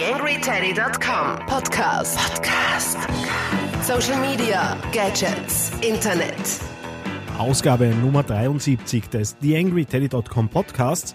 [0.00, 2.16] TheAngryTeddy.com Podcast.
[2.16, 2.96] Podcast.
[3.82, 6.32] Social Media, Gadgets, Internet.
[7.36, 11.14] Ausgabe Nummer 73 des TheAngryTeddy.com Podcasts.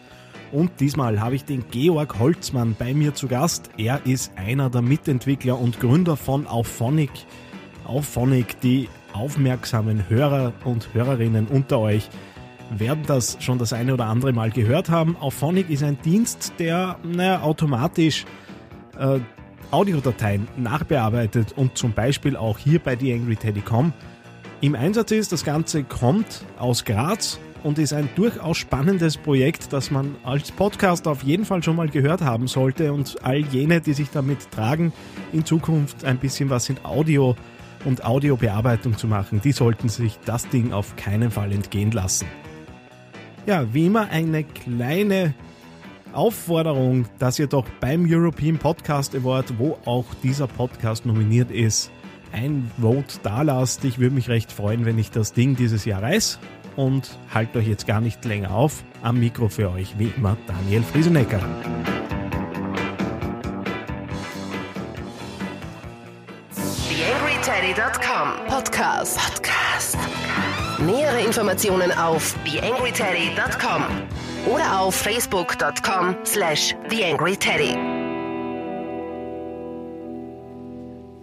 [0.51, 3.71] Und diesmal habe ich den Georg Holzmann bei mir zu Gast.
[3.75, 7.09] Er ist einer der Mitentwickler und Gründer von Auphonic.
[7.85, 12.07] Auphonic, die aufmerksamen Hörer und Hörerinnen unter euch
[12.69, 15.17] werden das schon das eine oder andere Mal gehört haben.
[15.17, 18.25] Auphonic ist ein Dienst, der naja, automatisch
[18.99, 19.19] äh,
[19.71, 23.93] Audiodateien nachbearbeitet und zum Beispiel auch hier bei TheAngryTeddy.com
[24.61, 25.31] im Einsatz ist.
[25.31, 31.07] Das Ganze kommt aus Graz und ist ein durchaus spannendes Projekt, das man als Podcast
[31.07, 34.93] auf jeden Fall schon mal gehört haben sollte und all jene, die sich damit tragen,
[35.33, 37.35] in Zukunft ein bisschen was in Audio
[37.83, 42.27] und Audiobearbeitung zu machen, die sollten sich das Ding auf keinen Fall entgehen lassen.
[43.47, 45.33] Ja, wie immer eine kleine
[46.15, 51.91] Aufforderung, dass ihr doch beim European Podcast Award, wo auch dieser Podcast nominiert ist,
[52.31, 53.83] ein Vote da lasst.
[53.85, 56.39] Ich würde mich recht freuen, wenn ich das Ding dieses Jahr reiß
[56.75, 58.83] und halt euch jetzt gar nicht länger auf.
[59.01, 61.41] Am Mikro für euch wie immer Daniel Friesenecker.
[66.55, 69.17] TheAngryTeddy.com Podcast.
[69.17, 69.97] Podcast.
[70.79, 73.83] Nähere Informationen auf TheAngryTeddy.com
[74.45, 77.75] oder auf Facebook.com slash TheAngryTeddy.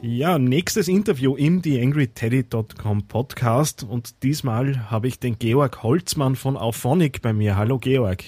[0.04, 7.22] Ja, nächstes Interview im TheAngryTeddy.com Podcast und diesmal habe ich den Georg Holzmann von Auphonic
[7.22, 7.56] bei mir.
[7.56, 8.24] Hallo Georg.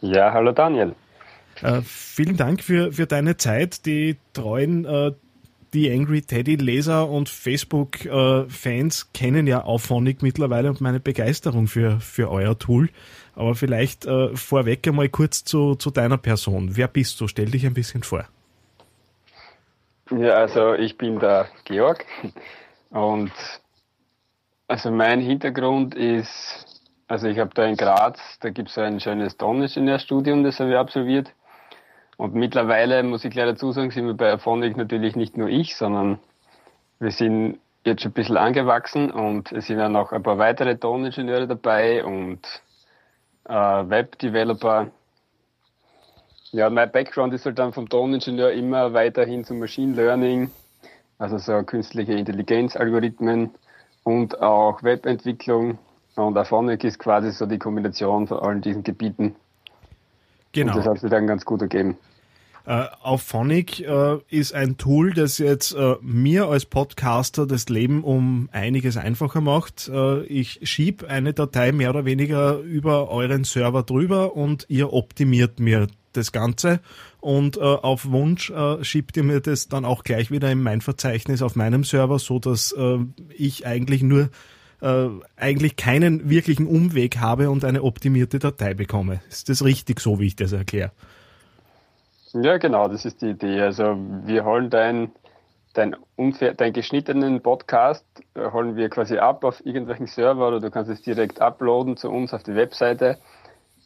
[0.00, 0.94] Ja, hallo Daniel.
[1.62, 3.86] Äh, vielen Dank für, für deine Zeit.
[3.86, 5.12] Die treuen äh,
[5.74, 11.66] die Angry Teddy Leser und Facebook äh, Fans kennen ja Auphonic mittlerweile und meine Begeisterung
[11.66, 12.90] für, für euer Tool.
[13.34, 16.76] Aber vielleicht äh, vorweg einmal kurz zu, zu deiner Person.
[16.76, 17.28] Wer bist du?
[17.28, 18.24] Stell dich ein bisschen vor.
[20.10, 22.04] Ja, also ich bin der Georg
[22.90, 23.32] und
[24.66, 26.66] also mein Hintergrund ist,
[27.08, 30.76] also ich habe da in Graz, da gibt es ein schönes Toningenieurstudium, das habe ich
[30.76, 31.32] absolviert.
[32.18, 35.76] Und mittlerweile muss ich gleich dazu sagen, sind wir bei Aphonic natürlich nicht nur ich,
[35.76, 36.18] sondern
[36.98, 40.76] wir sind jetzt schon ein bisschen angewachsen und es sind ja noch ein paar weitere
[40.76, 42.40] Toningenieure dabei und
[43.44, 44.88] äh, Web-Developer.
[46.50, 50.50] Ja, mein Background ist halt dann vom Toningenieur immer weiterhin zum Machine Learning,
[51.18, 53.54] also so künstliche Intelligenz-Algorithmen
[54.02, 55.78] und auch Webentwicklung.
[56.16, 59.36] Und Aphonic ist quasi so die Kombination von allen diesen Gebieten.
[60.52, 60.72] Genau.
[60.72, 61.96] Und das hat sich dann ganz gut ergeben.
[62.68, 68.50] Äh, Auphonic äh, ist ein Tool, das jetzt äh, mir als Podcaster das Leben um
[68.52, 69.88] einiges einfacher macht.
[69.88, 75.60] Äh, ich schieb eine Datei mehr oder weniger über euren Server drüber und ihr optimiert
[75.60, 76.80] mir das Ganze
[77.20, 80.80] und äh, auf Wunsch äh, schiebt ihr mir das dann auch gleich wieder in mein
[80.80, 82.98] Verzeichnis auf meinem Server, so dass äh,
[83.34, 84.28] ich eigentlich nur
[84.80, 89.20] äh, eigentlich keinen wirklichen Umweg habe und eine optimierte Datei bekomme.
[89.28, 90.92] Ist das richtig so, wie ich das erkläre?
[92.32, 93.60] Ja, genau, das ist die Idee.
[93.60, 95.12] Also wir holen dein,
[95.72, 100.70] dein, unfair, dein geschnittenen Podcast, äh, holen wir quasi ab auf irgendwelchen Server oder du
[100.70, 103.16] kannst es direkt uploaden zu uns auf die Webseite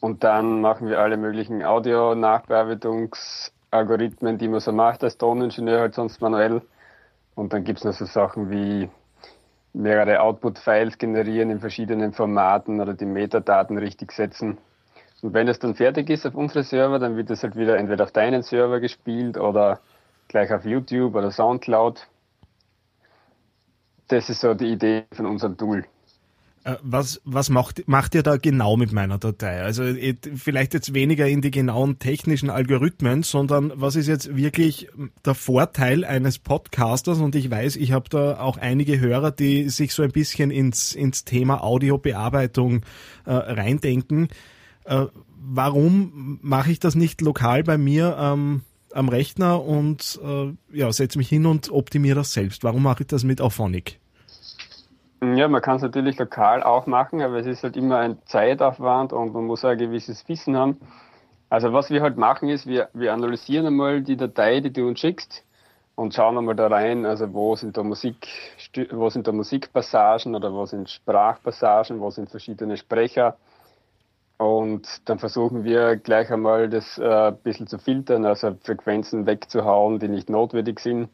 [0.00, 6.20] und dann machen wir alle möglichen Audio-Nachbearbeitungsalgorithmen, die man so macht als Toningenieur halt sonst
[6.20, 6.62] manuell.
[7.36, 8.88] Und dann gibt's noch so Sachen wie
[9.72, 14.58] mehrere Output-Files generieren in verschiedenen Formaten oder die Metadaten richtig setzen.
[15.22, 18.04] Und wenn es dann fertig ist auf unsere Server, dann wird es halt wieder entweder
[18.04, 19.80] auf deinen Server gespielt oder
[20.28, 22.06] gleich auf YouTube oder Soundcloud.
[24.08, 25.84] Das ist so die Idee von unserem Tool.
[26.64, 29.62] Äh, was, was macht, macht ihr da genau mit meiner Datei?
[29.62, 29.82] Also
[30.36, 34.88] vielleicht jetzt weniger in die genauen technischen Algorithmen, sondern was ist jetzt wirklich
[35.24, 37.18] der Vorteil eines Podcasters?
[37.18, 40.94] Und ich weiß, ich habe da auch einige Hörer, die sich so ein bisschen ins,
[40.94, 42.82] ins Thema Audiobearbeitung
[43.24, 44.28] äh, reindenken.
[44.84, 45.06] Äh,
[45.36, 48.62] warum mache ich das nicht lokal bei mir ähm,
[48.92, 52.62] am Rechner und äh, ja, setze mich hin und optimiere das selbst?
[52.62, 54.01] Warum mache ich das mit Auphonic?
[55.22, 59.12] Ja, man kann es natürlich lokal auch machen, aber es ist halt immer ein Zeitaufwand
[59.12, 60.80] und man muss ein gewisses Wissen haben.
[61.48, 64.98] Also was wir halt machen ist, wir, wir analysieren einmal die Datei, die du uns
[64.98, 65.44] schickst
[65.94, 68.26] und schauen einmal da rein, also wo sind da Musik,
[68.90, 73.36] wo sind da Musikpassagen oder wo sind Sprachpassagen, wo sind verschiedene Sprecher.
[74.38, 80.00] Und dann versuchen wir gleich einmal das äh, ein bisschen zu filtern, also Frequenzen wegzuhauen,
[80.00, 81.10] die nicht notwendig sind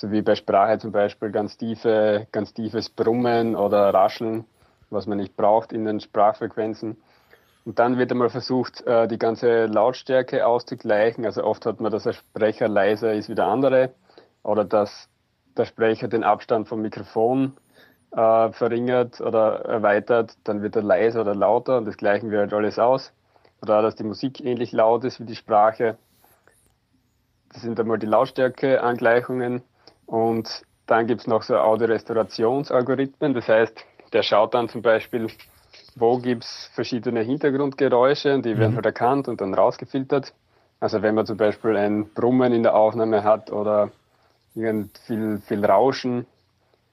[0.00, 4.46] so wie bei Sprache zum Beispiel ganz tiefe, ganz tiefes Brummen oder Rascheln,
[4.88, 6.96] was man nicht braucht in den Sprachfrequenzen.
[7.66, 11.26] Und dann wird einmal versucht, äh, die ganze Lautstärke auszugleichen.
[11.26, 13.90] Also oft hat man, dass der Sprecher leiser ist wie der andere
[14.42, 15.10] oder dass
[15.58, 17.52] der Sprecher den Abstand vom Mikrofon
[18.12, 22.54] äh, verringert oder erweitert, dann wird er leiser oder lauter und das gleichen wir halt
[22.54, 23.12] alles aus.
[23.60, 25.98] Oder dass die Musik ähnlich laut ist wie die Sprache.
[27.52, 29.62] Das sind einmal die Lautstärke-Angleichungen
[30.10, 33.32] und dann gibt es noch so Audio-Restaurationsalgorithmen.
[33.32, 35.28] Das heißt, der schaut dann zum Beispiel,
[35.94, 38.76] wo gibt es verschiedene Hintergrundgeräusche und die werden mhm.
[38.76, 40.34] halt erkannt und dann rausgefiltert.
[40.80, 43.90] Also wenn man zum Beispiel ein Brummen in der Aufnahme hat oder
[44.56, 46.26] irgend viel, viel Rauschen,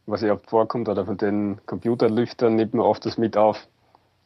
[0.05, 3.67] was ja oft vorkommt, oder von den Computerlüftern nimmt man oft das mit auf.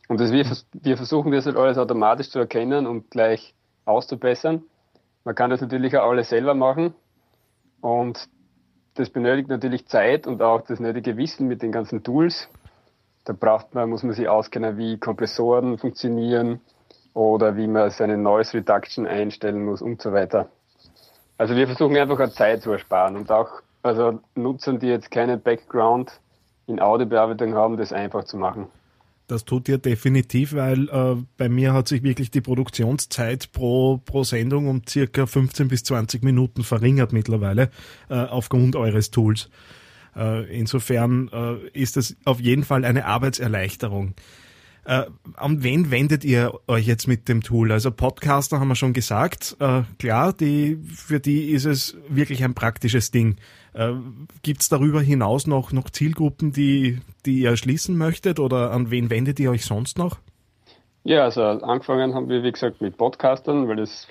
[0.10, 3.54] Und das, wir, wir versuchen das halt alles automatisch zu erkennen und gleich
[3.86, 4.64] auszubessern.
[5.24, 6.94] Man kann das natürlich auch alles selber machen.
[7.80, 8.28] Und
[8.96, 12.50] das benötigt natürlich Zeit und auch das nötige Wissen mit den ganzen Tools.
[13.26, 16.60] Da braucht man, muss man sich auskennen, wie Kompressoren funktionieren
[17.14, 20.50] oder wie man seine Noise Reduction einstellen muss und so weiter.
[21.38, 25.42] Also wir versuchen einfach auch Zeit zu ersparen und auch also Nutzern, die jetzt keinen
[25.42, 26.12] Background
[26.68, 28.68] in Audiobearbeitung haben, das einfach zu machen.
[29.31, 34.25] Das tut ihr definitiv, weil äh, bei mir hat sich wirklich die Produktionszeit pro, pro
[34.25, 37.69] Sendung um circa 15 bis 20 Minuten verringert mittlerweile
[38.10, 39.50] äh, aufgrund eures Tools.
[40.18, 44.16] Äh, insofern äh, ist das auf jeden Fall eine Arbeitserleichterung.
[44.83, 45.06] Äh,
[45.36, 47.72] an wen wendet ihr euch jetzt mit dem Tool?
[47.72, 49.56] Also Podcaster haben wir schon gesagt.
[49.60, 53.38] Äh, klar, die, für die ist es wirklich ein praktisches Ding.
[53.74, 53.94] Äh,
[54.42, 59.10] Gibt es darüber hinaus noch, noch Zielgruppen, die, die ihr schließen möchtet oder an wen
[59.10, 60.18] wendet ihr euch sonst noch?
[61.04, 64.07] Ja, also angefangen haben wir, wie gesagt, mit Podcastern, weil das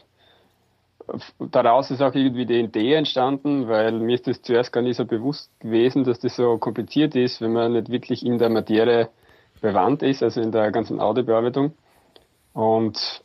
[1.38, 5.04] daraus ist auch irgendwie die Idee entstanden, weil mir ist das zuerst gar nicht so
[5.04, 9.08] bewusst gewesen, dass das so kompliziert ist, wenn man nicht wirklich in der Materie
[9.60, 11.72] bewandt ist, also in der ganzen Audiobearbeitung.
[12.52, 13.22] Und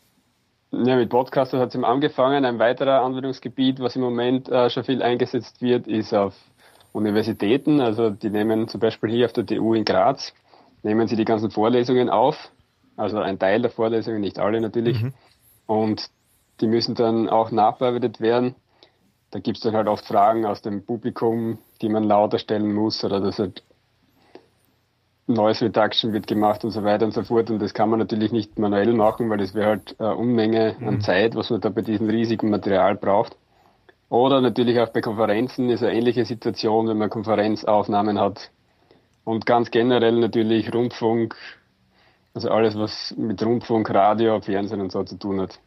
[0.72, 2.46] ja, mit Podcasters hat es angefangen.
[2.46, 6.36] Ein weiterer Anwendungsgebiet, was im Moment äh, schon viel eingesetzt wird, ist auf
[6.92, 7.80] Universitäten.
[7.82, 10.34] Also die nehmen zum Beispiel hier auf der TU in Graz,
[10.84, 12.52] nehmen sie die ganzen Vorlesungen auf.
[12.98, 15.02] Also ein Teil der Vorlesungen, nicht alle natürlich.
[15.02, 15.14] Mhm.
[15.66, 16.10] Und
[16.62, 18.56] die müssen dann auch nachbearbeitet werden.
[19.32, 23.04] Da gibt es dann halt oft Fragen aus dem Publikum, die man lauter stellen muss
[23.04, 23.64] oder dass halt
[25.28, 27.50] Noise Reduction wird gemacht und so weiter und so fort.
[27.50, 30.96] Und das kann man natürlich nicht manuell machen, weil das wäre halt eine Unmenge an
[30.96, 31.02] mhm.
[31.02, 33.36] Zeit, was man da bei diesem riesigen Material braucht.
[34.10, 38.52] Oder natürlich auch bei Konferenzen ist eine ähnliche Situation, wenn man Konferenzaufnahmen hat.
[39.24, 41.36] Und ganz generell natürlich Rundfunk,
[42.36, 45.60] also alles, was mit Rundfunk, Radio, Fernsehen und so zu tun hat.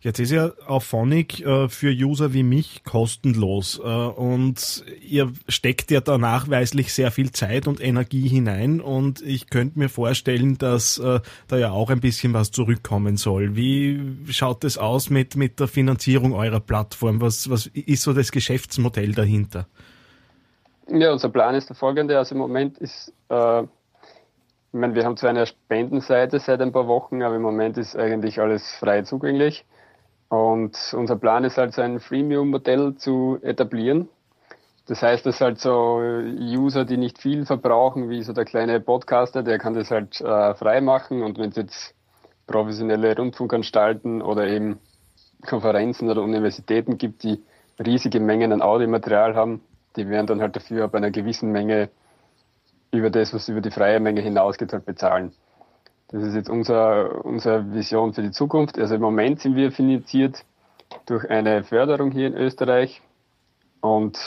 [0.00, 6.00] Jetzt ist ja Auphonic äh, für User wie mich kostenlos äh, und ihr steckt ja
[6.00, 11.18] da nachweislich sehr viel Zeit und Energie hinein und ich könnte mir vorstellen, dass äh,
[11.48, 13.56] da ja auch ein bisschen was zurückkommen soll.
[13.56, 14.00] Wie
[14.30, 17.20] schaut es aus mit, mit der Finanzierung eurer Plattform?
[17.20, 19.66] Was, was ist so das Geschäftsmodell dahinter?
[20.86, 22.16] Ja, unser Plan ist der folgende.
[22.16, 23.68] Also im Moment ist, äh, ich
[24.72, 28.40] meine, wir haben zwar eine Spendenseite seit ein paar Wochen, aber im Moment ist eigentlich
[28.40, 29.64] alles frei zugänglich.
[30.28, 34.08] Und unser Plan ist halt so ein Freemium-Modell zu etablieren.
[34.86, 39.42] Das heißt, dass halt so User, die nicht viel verbrauchen, wie so der kleine Podcaster,
[39.42, 41.22] der kann das halt äh, frei machen.
[41.22, 41.94] Und wenn es jetzt
[42.46, 44.78] professionelle Rundfunkanstalten oder eben
[45.46, 47.42] Konferenzen oder Universitäten gibt, die
[47.78, 49.60] riesige Mengen an Audiomaterial haben,
[49.96, 51.90] die werden dann halt dafür ab einer gewissen Menge
[52.90, 55.32] über das, was über die freie Menge hinausgeht, halt bezahlen.
[56.08, 58.78] Das ist jetzt unser, unsere Vision für die Zukunft.
[58.78, 60.44] Also im Moment sind wir finanziert
[61.06, 63.02] durch eine Förderung hier in Österreich
[63.80, 64.18] und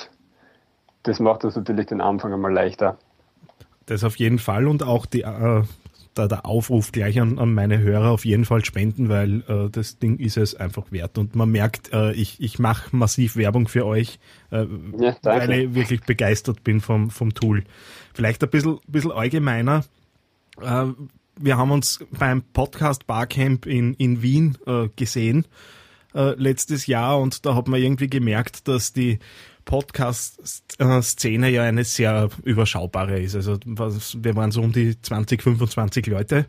[1.04, 2.98] das macht uns natürlich den Anfang einmal leichter.
[3.88, 5.64] Das auf jeden Fall und auch die, äh,
[6.14, 9.98] da der Aufruf gleich an, an meine Hörer auf jeden Fall spenden, weil äh, das
[9.98, 11.18] Ding ist es einfach wert.
[11.18, 14.20] Und man merkt, äh, ich, ich mache massiv Werbung für euch,
[14.52, 14.68] äh,
[15.00, 17.64] ja, weil ich wirklich begeistert bin vom, vom Tool.
[18.14, 19.84] Vielleicht ein bisschen, bisschen allgemeiner.
[21.40, 25.46] Wir haben uns beim Podcast Barcamp in, in Wien äh, gesehen
[26.14, 29.20] äh, letztes Jahr und da hat man irgendwie gemerkt, dass die
[29.66, 33.36] Podcast-Szene ja eine sehr überschaubare ist.
[33.36, 36.48] Also wir waren so um die 20, 25 Leute.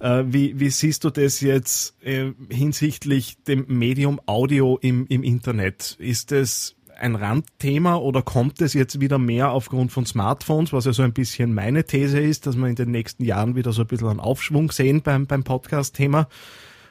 [0.00, 5.96] Äh, wie, wie siehst du das jetzt äh, hinsichtlich dem Medium Audio im, im Internet?
[5.98, 10.92] Ist es ein Randthema oder kommt es jetzt wieder mehr aufgrund von Smartphones, was ja
[10.92, 13.88] so ein bisschen meine These ist, dass wir in den nächsten Jahren wieder so ein
[13.88, 16.28] bisschen einen Aufschwung sehen beim, beim Podcast-Thema?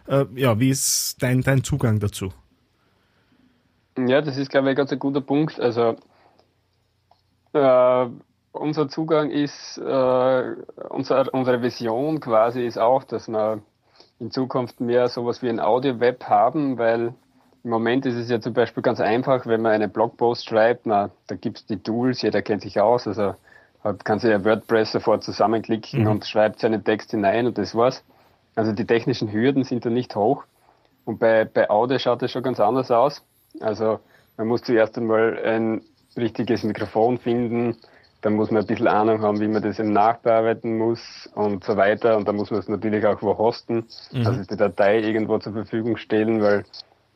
[0.07, 2.33] Äh, ja, wie ist dein, dein Zugang dazu?
[3.97, 5.59] Ja, das ist, glaube ich, ein ganz guter Punkt.
[5.59, 5.95] Also
[7.53, 8.05] äh,
[8.51, 10.55] unser Zugang ist, äh,
[10.89, 13.61] unser, unsere Vision quasi ist auch, dass man
[14.19, 17.13] in Zukunft mehr sowas wie ein Audio-Web haben, weil
[17.63, 21.09] im Moment ist es ja zum Beispiel ganz einfach, wenn man einen Blogpost schreibt, na,
[21.27, 23.35] da gibt es die Tools, jeder kennt sich aus, also
[23.83, 26.07] hat, kann sich ja WordPress sofort zusammenklicken mhm.
[26.07, 28.03] und schreibt seinen Text hinein und das war's.
[28.55, 30.43] Also die technischen Hürden sind da nicht hoch.
[31.05, 33.23] Und bei, bei Audio schaut das schon ganz anders aus.
[33.61, 33.99] Also
[34.37, 35.81] man muss zuerst einmal ein
[36.17, 37.77] richtiges Mikrofon finden,
[38.21, 41.77] dann muss man ein bisschen Ahnung haben, wie man das eben nachbearbeiten muss und so
[41.77, 42.17] weiter.
[42.17, 44.27] Und dann muss man es natürlich auch wo hosten, mhm.
[44.27, 46.65] also die Datei irgendwo zur Verfügung stellen, weil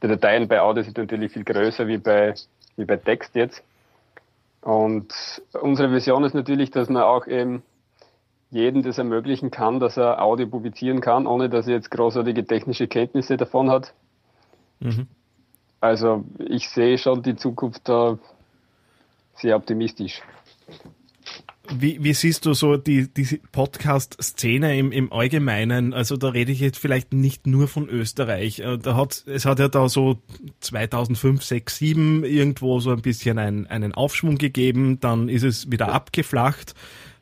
[0.04, 2.36] die Dateien bei Audio sind natürlich viel größer wie bei,
[2.76, 3.64] wie bei Text jetzt.
[4.62, 5.14] Und
[5.62, 7.64] unsere Vision ist natürlich, dass man auch eben
[8.52, 12.88] jedem das ermöglichen kann, dass er Audio publizieren kann, ohne dass er jetzt großartige technische
[12.88, 13.94] Kenntnisse davon hat.
[14.80, 15.08] Mhm.
[15.80, 18.18] Also ich sehe schon die Zukunft da
[19.36, 20.22] sehr optimistisch.
[21.72, 25.94] Wie, wie siehst du so die, die Podcast-Szene im, im Allgemeinen?
[25.94, 28.60] Also da rede ich jetzt vielleicht nicht nur von Österreich.
[28.60, 30.22] Äh, da hat, es hat ja da so
[30.60, 35.94] 2005, 6, 7 irgendwo so ein bisschen ein, einen Aufschwung gegeben, dann ist es wieder
[35.94, 36.76] abgeflacht.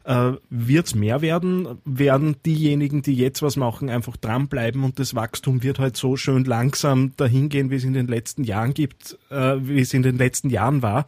[0.06, 1.78] Äh, wird es mehr werden?
[1.86, 6.46] Werden diejenigen, die jetzt was machen, einfach dranbleiben und das Wachstum wird halt so schön
[6.46, 10.18] langsam dahin gehen, wie es in den letzten Jahren gibt, äh, wie es in den
[10.18, 11.06] letzten Jahren war?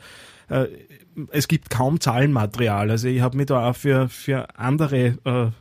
[0.53, 0.67] Äh,
[1.31, 2.91] es gibt kaum Zahlenmaterial.
[2.91, 5.51] Also ich habe mich da auch für, für andere äh,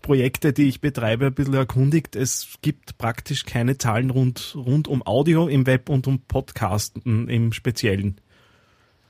[0.00, 2.16] Projekte, die ich betreibe, ein bisschen erkundigt.
[2.16, 7.52] Es gibt praktisch keine Zahlen rund, rund um Audio im Web und um Podcasten im
[7.52, 8.20] Speziellen.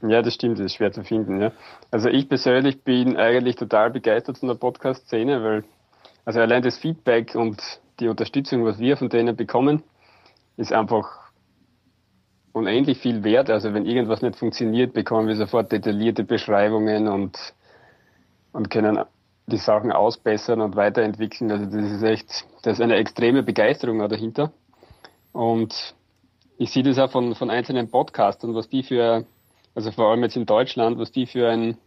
[0.00, 1.40] Ja, das stimmt, das ist schwer zu finden.
[1.40, 1.52] Ja.
[1.90, 5.64] Also ich persönlich bin eigentlich total begeistert von der Podcast-Szene, weil
[6.24, 7.60] also allein das Feedback und
[8.00, 9.82] die Unterstützung, was wir von denen bekommen,
[10.56, 11.27] ist einfach
[12.52, 13.50] unendlich viel wert.
[13.50, 17.38] Also wenn irgendwas nicht funktioniert, bekommen wir sofort detaillierte Beschreibungen und,
[18.52, 18.98] und können
[19.46, 21.50] die Sachen ausbessern und weiterentwickeln.
[21.50, 24.52] Also das ist echt, da ist eine extreme Begeisterung dahinter.
[25.32, 25.94] Und
[26.58, 29.24] ich sehe das auch von, von einzelnen Podcastern, was die für,
[29.74, 31.78] also vor allem jetzt in Deutschland, was die für ein,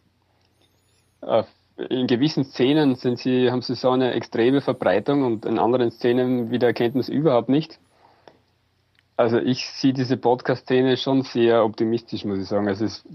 [1.22, 1.44] äh,
[1.90, 6.52] in gewissen Szenen sind sie, haben sie so eine extreme Verbreitung und in anderen Szenen
[6.52, 7.80] wieder erkennt man es überhaupt nicht.
[9.22, 12.68] Also ich sehe diese Podcast-Szene schon sehr optimistisch, muss ich sagen.
[12.68, 13.06] Also es ist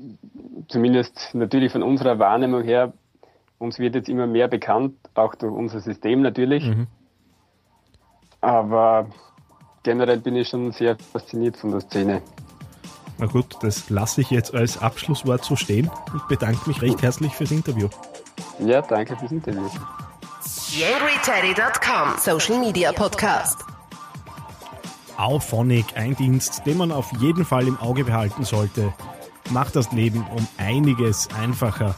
[0.69, 2.93] zumindest natürlich von unserer Wahrnehmung her,
[3.59, 6.65] uns wird jetzt immer mehr bekannt, auch durch unser System natürlich.
[6.65, 6.87] Mhm.
[8.41, 9.09] Aber
[9.83, 12.23] generell bin ich schon sehr fasziniert von der Szene.
[13.19, 17.35] Na gut, das lasse ich jetzt als Abschlusswort so stehen und bedanke mich recht herzlich
[17.35, 17.89] fürs Interview.
[18.61, 19.69] Ja, danke fürs Interview.
[20.71, 23.66] YangryTeddy.com Social Media Podcast.
[25.17, 28.93] Auphonic, ein Dienst, den man auf jeden Fall im Auge behalten sollte,
[29.51, 31.95] macht das Leben um einiges einfacher.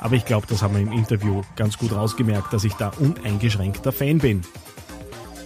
[0.00, 3.92] Aber ich glaube, das haben wir im Interview ganz gut rausgemerkt, dass ich da uneingeschränkter
[3.92, 4.42] Fan bin.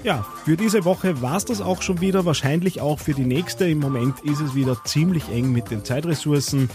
[0.02, 3.68] Ja, für diese Woche war es das auch schon wieder, wahrscheinlich auch für die nächste.
[3.68, 6.70] Im Moment ist es wieder ziemlich eng mit den Zeitressourcen.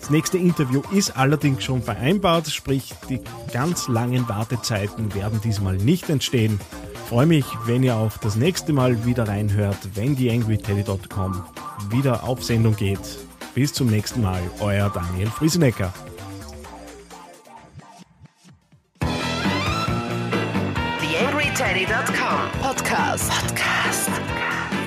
[0.00, 3.20] Das nächste Interview ist allerdings schon vereinbart, sprich die
[3.52, 6.60] ganz langen Wartezeiten werden diesmal nicht entstehen
[7.08, 11.42] freue mich, wenn ihr auch das nächste Mal wieder reinhört, wenn die angryteddy.com
[11.88, 13.00] wieder auf Sendung geht.
[13.54, 15.90] Bis zum nächsten Mal, euer Daniel Friesenecker.
[21.00, 23.30] TheAngryTeddy.com Podcast.
[23.30, 24.10] Podcast.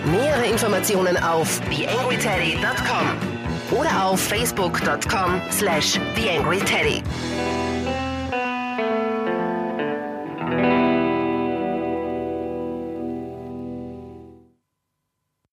[0.05, 7.01] Nähere Informationen auf TheAngryTeddy.com oder auf Facebook.com slash TheAngryTeddy.